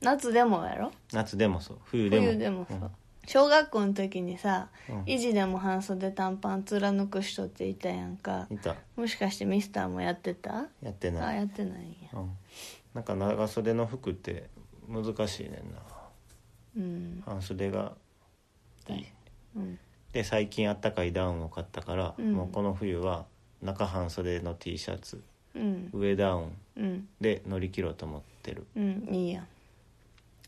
[0.00, 0.92] 夏でもやろ？
[1.12, 1.78] 夏でもそう。
[1.84, 2.26] 冬でも。
[2.26, 2.90] 冬でもそう、
[3.26, 5.02] 小学校の時にさ、うん。
[5.04, 8.46] 維持でも半袖短パン貫く人っていたやんか。
[8.50, 8.76] いた。
[8.94, 10.66] もしかしてミスターもやってた？
[10.82, 11.36] やってあない。
[11.38, 12.10] やってないんや。
[12.12, 12.30] うん、
[12.94, 14.50] なんか長袖の服って
[14.88, 15.78] 難しいねんな。
[16.76, 17.22] うん。
[17.26, 17.92] 半袖が
[18.88, 19.06] いい。
[19.56, 19.78] うん
[20.16, 22.32] で最近あったかいダウンを買ったから、うん。
[22.32, 23.26] もうこの冬は
[23.60, 25.22] 中半袖の T シャツ
[25.54, 25.90] うん。
[25.92, 27.08] 上ダウンうん。
[27.20, 28.64] で乗り切ろうと思ってる。
[28.76, 29.46] うんいいやん。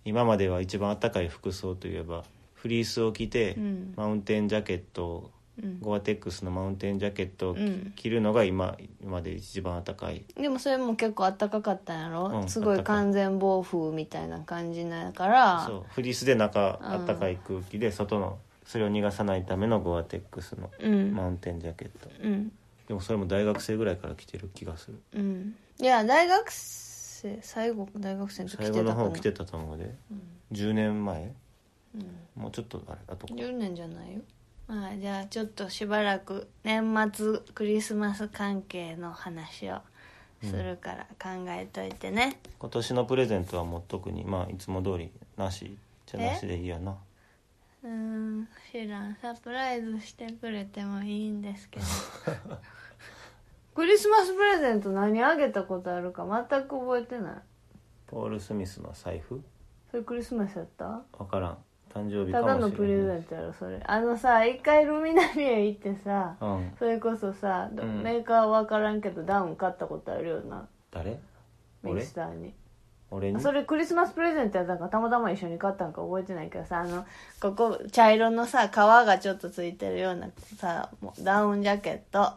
[0.07, 3.93] 今までは一番あったかい服装といえばフリースを着て、うん。
[3.95, 5.31] マウンテンジャケットを
[5.63, 5.81] うん。
[5.81, 7.93] ゴアテックスのマウンテンジャケットを着,、うん。
[7.95, 10.25] 着るのが今今まで一番あったかい。
[10.35, 15.67] でもそれも結構あったかかったんやろ、うんすごい完全防風みたいな感じなんやから。
[15.67, 21.15] そうフリースで中うんあったかい空気で外のそれを逃がさないためのゴアテックスのうん。
[21.15, 22.53] マウンテンジャケット、うん。
[22.87, 25.01] でもそれも大学生ぐらいから着てる気がする。
[25.15, 25.57] うん。
[25.81, 29.95] いや大学生最後大学生の時来最後のてたかな方着てたと思うで、
[30.53, 31.33] 10年前、
[32.37, 34.21] もうちょっとあれあとか10年じゃないよ。
[34.67, 39.79] まあじゃあちょっとしばらく年末クリスマス関係の話を
[40.43, 46.99] するから考えといてね、今年のプレゼントはもう特にまあいつも通りなしじゃなしでいいやな
[47.89, 47.95] うー
[48.43, 49.15] ん知らん。
[49.17, 51.87] サプライズしてくれてもいいんですけど。
[53.75, 57.35] クリスマスプレゼント何あげたことあるか全く覚えてない。
[58.07, 59.41] ポール・スミスの財布？
[59.91, 61.03] それクリスマスやった？
[61.17, 61.59] 分からん。
[61.95, 63.81] 誕生日かたもしれないだのプレゼントやろそれ。
[63.87, 66.73] あのさ一回ルミナリエ行ってさうん。
[66.79, 68.03] それこそさ、どうん。
[68.03, 70.69] メーカーは分からんけどダウン買ったことあるよな。
[70.91, 71.19] 誰？
[71.83, 72.53] ミ俺スターに
[73.11, 73.41] 俺に？
[73.41, 77.07] それクリスマスプレゼントやったんかたまたま一緒に買ったんか覚えてないけどさあの
[77.41, 82.33] ここ茶色のさ皮がちょっとついてるようなさもうダウンジャケット。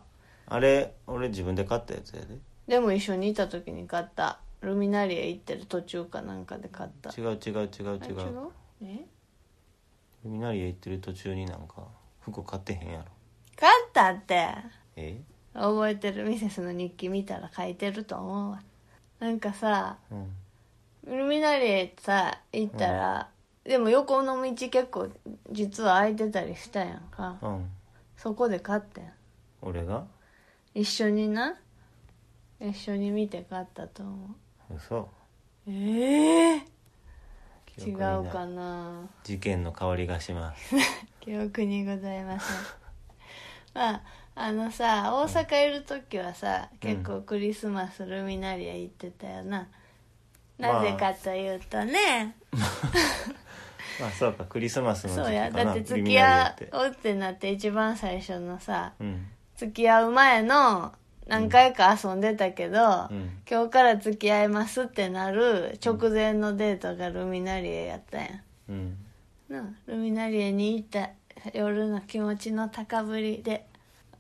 [0.47, 2.37] あれ俺自分で買ったやつやで。
[2.67, 4.39] でも一緒にいた時に買った。
[4.61, 7.09] ルミナリエ行ってる途中かなんかで買った。
[7.09, 7.69] 違う違う違う違う。
[7.81, 8.49] あ違う？
[8.83, 9.05] え？
[10.23, 11.87] ルミナリエ行ってる途中になんか
[12.19, 13.05] 服買ってへんやろ。
[13.55, 14.47] 買ったって。
[14.95, 15.19] え？
[15.53, 16.25] 覚えてる？
[16.25, 18.61] ミセスの日記見たら書いてると思うわ。
[19.19, 20.31] なんかさうん
[21.03, 23.29] ルミナリエさ行ったら、
[23.63, 25.09] でも横の道結構
[25.51, 27.37] 実は空いてたりしたやんか。
[27.41, 27.69] うん。
[28.17, 29.11] そこで買ってん。
[29.61, 30.05] 俺が？
[30.73, 31.55] 一緒にな？
[32.59, 34.35] 一緒に見て買ったと思
[34.69, 34.75] う。
[34.75, 35.09] 嘘。
[35.67, 36.57] ええ
[37.77, 38.17] 違記憶にない。
[38.17, 39.09] うかな。
[39.23, 40.75] 事件の香りがします。
[41.21, 42.57] 記憶にございません。
[43.73, 44.01] まあ
[44.33, 49.67] あのさ大阪いる時はさ、結構クリスマスルミナリエ行ってたよな、まあ
[50.61, 52.35] なぜかというとね、
[53.99, 55.51] まあ そうかクリスマスの時期そうや。
[55.51, 59.27] だって付き合おうってなって一番最初のさうん。
[59.55, 60.93] 付き合う前の
[61.27, 63.41] 何回か遊んでたけど、うん。
[63.49, 68.41] 今日から付き合いますってなる直前のデートがルミナリエやったやん。
[68.69, 68.97] うん。
[69.49, 71.09] なルミナリエに行った
[71.53, 73.65] 夜の気持ちの高ぶりで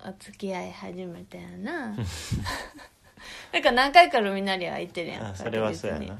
[0.03, 1.95] お付き合い始めたよな
[3.53, 6.05] なんか何回かルミナリエは行ってるやんあそれはそうやな。
[6.05, 6.11] に。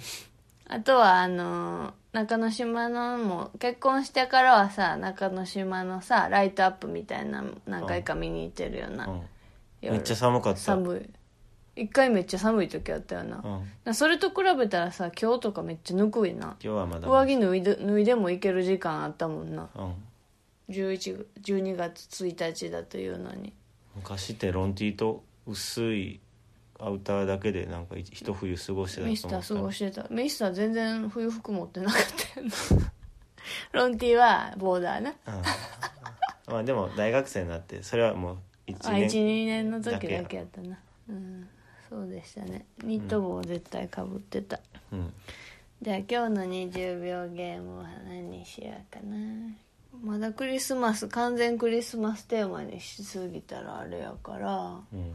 [0.67, 9.21] あとはあのー中之島のも結婚してからはさ中之島のさライトアップみたいなの何回か見に行ってるよな、うん。
[9.81, 9.93] 夜。
[9.93, 10.59] めっちゃ寒かった。
[10.59, 11.81] 寒い。
[11.83, 13.61] 一回めっちゃ寒い時あったよな、うん。
[13.85, 16.57] なそれと比べたらさ今日とかめっちゃぬくいな。
[16.61, 19.69] 今日はまだ上着脱いで脱いでもいける時間あったもんな。
[19.73, 19.93] うん。
[20.67, 23.53] 11 12月1日だというのに。
[23.95, 26.19] 昔ってロンティーと薄い
[26.81, 32.01] アウターだけでなんか一一冬過ごしてたと思ミスター過ごししてたミスター全然冬服持ってなかっ
[32.33, 32.91] たよな
[33.71, 35.13] ロンティーはボーダーな。
[36.47, 40.77] まあでも大学生になってそれはもう1あ年12年の時だけやったな。
[41.09, 41.47] うん
[41.89, 42.65] そうでしたね。
[42.83, 44.61] ニット帽を絶対かぶってた、
[44.93, 45.13] うん。
[45.81, 49.17] じゃあ今日の20秒ゲームは何にしようかな。
[50.01, 54.79] まだクリスマス完全クリスマステーマにしすぎたらあれやから。
[54.93, 55.13] うん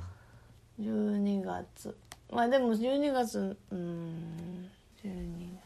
[0.80, 1.96] 12月。
[2.30, 4.68] まあでも12月うん
[5.02, 5.60] 12月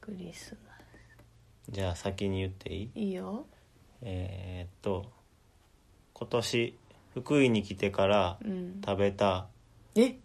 [0.00, 0.72] クリスマ
[1.70, 2.90] じゃあ先に言っていい？
[2.92, 3.46] スいいよ。
[4.02, 5.06] えーっと
[6.12, 6.78] 今年
[7.14, 8.80] 福井に来てからうん。
[8.84, 9.46] 食べた
[9.94, 10.16] え？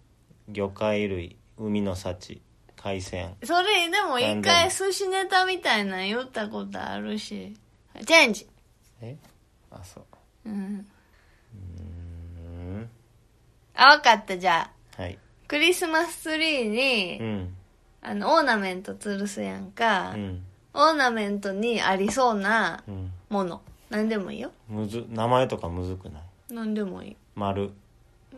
[0.49, 2.41] 魚介類海の幸
[2.75, 3.35] 海鮮。
[3.43, 7.55] それでも一回で寿司ネタみたいなの言ったことあるし。
[8.05, 8.47] チェンジ。
[9.01, 9.15] え？
[9.71, 10.49] あそう。
[10.49, 10.87] うん
[13.81, 15.01] あ分かったじゃあ。
[15.01, 15.17] はい。
[15.47, 17.55] クリスマスツリーに、うん。
[18.01, 20.43] あのオーナメント吊るすやんか、うん。
[20.73, 23.11] オーナメントにありそうなうん。
[23.29, 23.61] もの。
[23.89, 24.51] 何でもいいよ。
[24.67, 26.23] むず名前とかむずくない？
[26.51, 27.17] 何でもいい。
[27.35, 27.71] 丸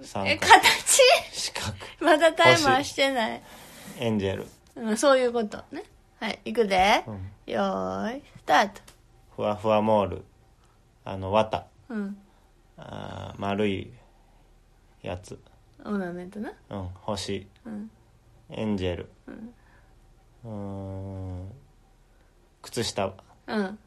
[0.02, 1.02] 三え角形？
[1.32, 1.74] 四角。
[2.00, 3.42] まだタイマーしてない、
[4.00, 4.48] エンジェル。
[4.76, 5.58] うん、そういうこと。
[5.72, 5.84] ね。
[6.20, 7.14] はいいくで、うん。
[7.54, 8.82] よーいスタート。
[9.36, 10.24] ふわふわモール。
[11.04, 11.66] あの綿。
[11.90, 12.18] うん。
[12.78, 13.92] あー丸い
[15.02, 15.40] やつ。
[15.84, 16.52] オーナメントな？
[16.70, 17.48] うん星。
[17.66, 17.90] うん。
[18.50, 19.10] エンジェル。
[20.46, 21.52] うーん。
[22.62, 23.14] 靴下。
[23.48, 23.80] うん。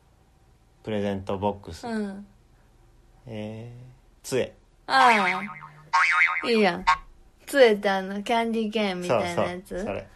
[0.82, 2.26] プレゼントボックス、うん。
[3.26, 4.54] えー、杖。
[4.86, 6.50] ああ。
[6.50, 6.84] いいやん。
[7.46, 9.68] 杖ってあのキャンディーケーンみたいなやつ？
[9.68, 10.08] そうそうそれ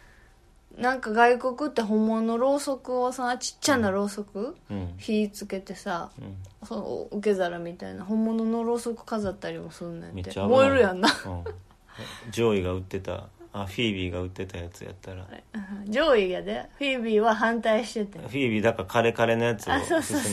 [0.79, 4.93] なんか外国って本物のろうそくをさちっちゃなろうそく、うん。
[4.97, 6.35] 火つけてさうん。
[6.67, 11.09] そう受け皿みたいな本物のろうそく飾ったりもすんねって燃えるやんな。
[11.09, 15.27] うん、上位が売ってたあフィービーが売ってたやつやったら。
[15.53, 16.65] うん上位やで。
[16.77, 18.19] フィービーは反対してて。
[18.19, 19.79] フィービーだからカレカレのやつを勧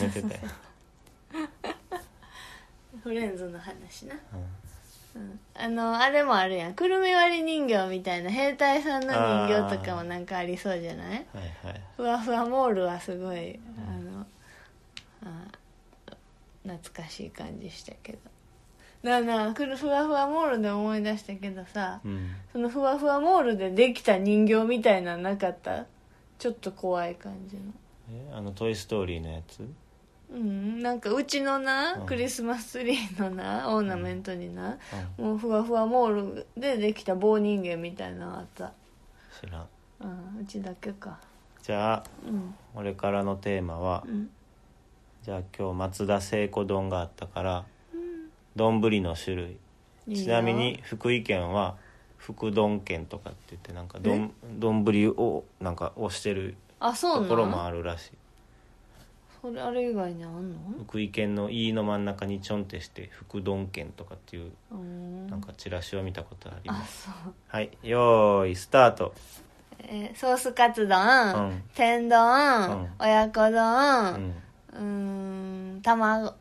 [0.00, 0.40] めてたよ
[3.02, 4.46] フレンズの話な、うんうん、
[5.54, 6.74] あのあれもあるやん。
[6.74, 11.08] くるみ割り人形みたいな兵隊さんの人形とかもなんかありそうじゃない？
[11.08, 11.80] はいはい。
[11.96, 13.58] ふわふわモールはすごい
[13.88, 14.26] あの
[15.24, 15.44] あ
[16.64, 18.18] 懐かしい感じしたけど。
[19.02, 22.30] なあなあくるふわふわモールで思い出したけどさうん。
[22.52, 25.86] そのふわふわモールでできた人形みたいなのなかった？
[26.38, 27.62] ちょっと怖い感じの。
[28.10, 29.66] えあの「トイ・ストーリー」のやつ？
[30.32, 32.06] うんなんかうちのな、うん。
[32.06, 34.76] クリスマスツリーのなオーナメントにな、
[35.18, 38.66] うもうふわふわモールでできた棒人間みたいなのあった。
[38.66, 38.72] ん
[39.40, 39.66] 知らん。
[40.00, 41.18] うんうちだけか。
[41.62, 42.54] じゃあうん。
[42.74, 44.30] 俺からのテーマはうん。
[45.22, 47.64] じゃあ今日松田聖子丼があったから
[48.56, 49.56] 丼の種類。
[50.08, 50.24] いいよ。
[50.24, 51.76] ちなみに福井県は
[52.16, 54.84] 福丼県とかって言ってなんか丼丼
[55.16, 58.10] をなんか押してるあそうところもあるらしい
[59.42, 60.58] それあれ以外にあんの？
[60.86, 64.52] 福井県の飯の真ん中にちょんってして福丼県とかっていう
[65.30, 67.08] なんかチラシを見たことありあます
[67.48, 69.14] はいよーいスタート。
[69.78, 70.98] えーソースカツ丼、
[71.34, 71.62] うん。
[71.74, 72.88] 天丼、うん。
[72.98, 74.34] 親子う丼ん。
[74.72, 74.82] うー
[75.78, 76.34] ん卵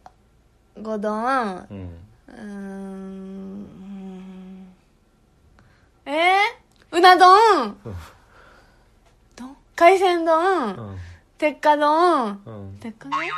[0.75, 4.67] 丼うーうんん。
[6.05, 7.75] えー、うな丼？
[9.35, 10.97] 丼海鮮う丼ん
[11.37, 12.77] 鉄火丼うん。
[12.79, 13.29] 鉄火丼え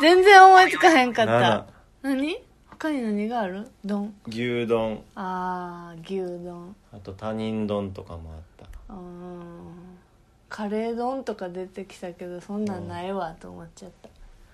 [0.00, 1.32] 全然思いつかへんかった。
[1.32, 2.36] 7何？
[2.70, 3.68] 他に何がある？
[3.84, 4.12] 丼。
[4.26, 5.02] 牛丼。
[5.14, 6.74] あー牛丼。
[6.92, 8.66] あと他人丼とかもあった。
[8.88, 8.98] あー
[10.48, 13.90] カレー丼とか出てきたけどそんなんないわと思っちゃっ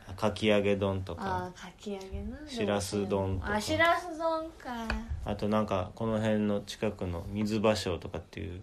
[0.07, 1.53] た、かき揚げ丼とあか。
[1.57, 2.39] あかき揚げな。
[2.49, 3.55] しらす丼とか。
[3.55, 4.87] あしらす丼か。
[5.25, 8.61] あとなんかこの辺の近くの水芭蕉とかっていう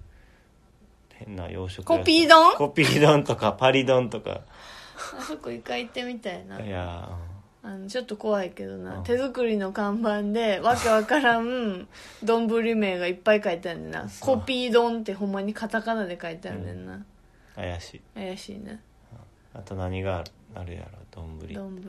[1.19, 2.55] 変な洋食コピー丼？
[2.55, 4.41] コピー丼とかパリ丼とか。
[5.17, 6.59] あそこ一回行ってみたいな。
[6.59, 7.09] いや
[7.63, 9.03] あのちょっと怖いけどな、うん。
[9.03, 11.87] 手作りの看板でわけわからん
[12.23, 12.47] 丼
[12.79, 14.07] 名がいっぱい書いてあるねんな。
[14.19, 17.03] コピー丼ってほんまにカタカナで書いてあるねんな、
[17.55, 18.01] 怪しい。
[18.13, 18.79] 怪しいな。
[19.55, 20.31] あと何がある？
[20.53, 21.39] あるやろ丼。
[21.39, 21.81] 丼？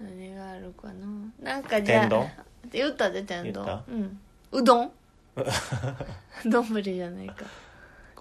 [0.00, 1.06] 何があるかな？
[1.40, 2.26] なんかじゃあ天丼？
[2.72, 3.84] 言ったで天丼。
[3.88, 4.20] うん。
[4.50, 4.92] うどん？
[6.50, 7.44] 丼じゃないか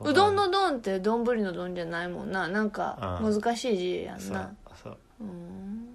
[0.04, 2.47] うどんの丼って丼の丼じゃないもんな。
[2.47, 4.52] なんか難しい字やんそうな
[4.84, 4.97] そう。
[5.22, 5.88] うーん。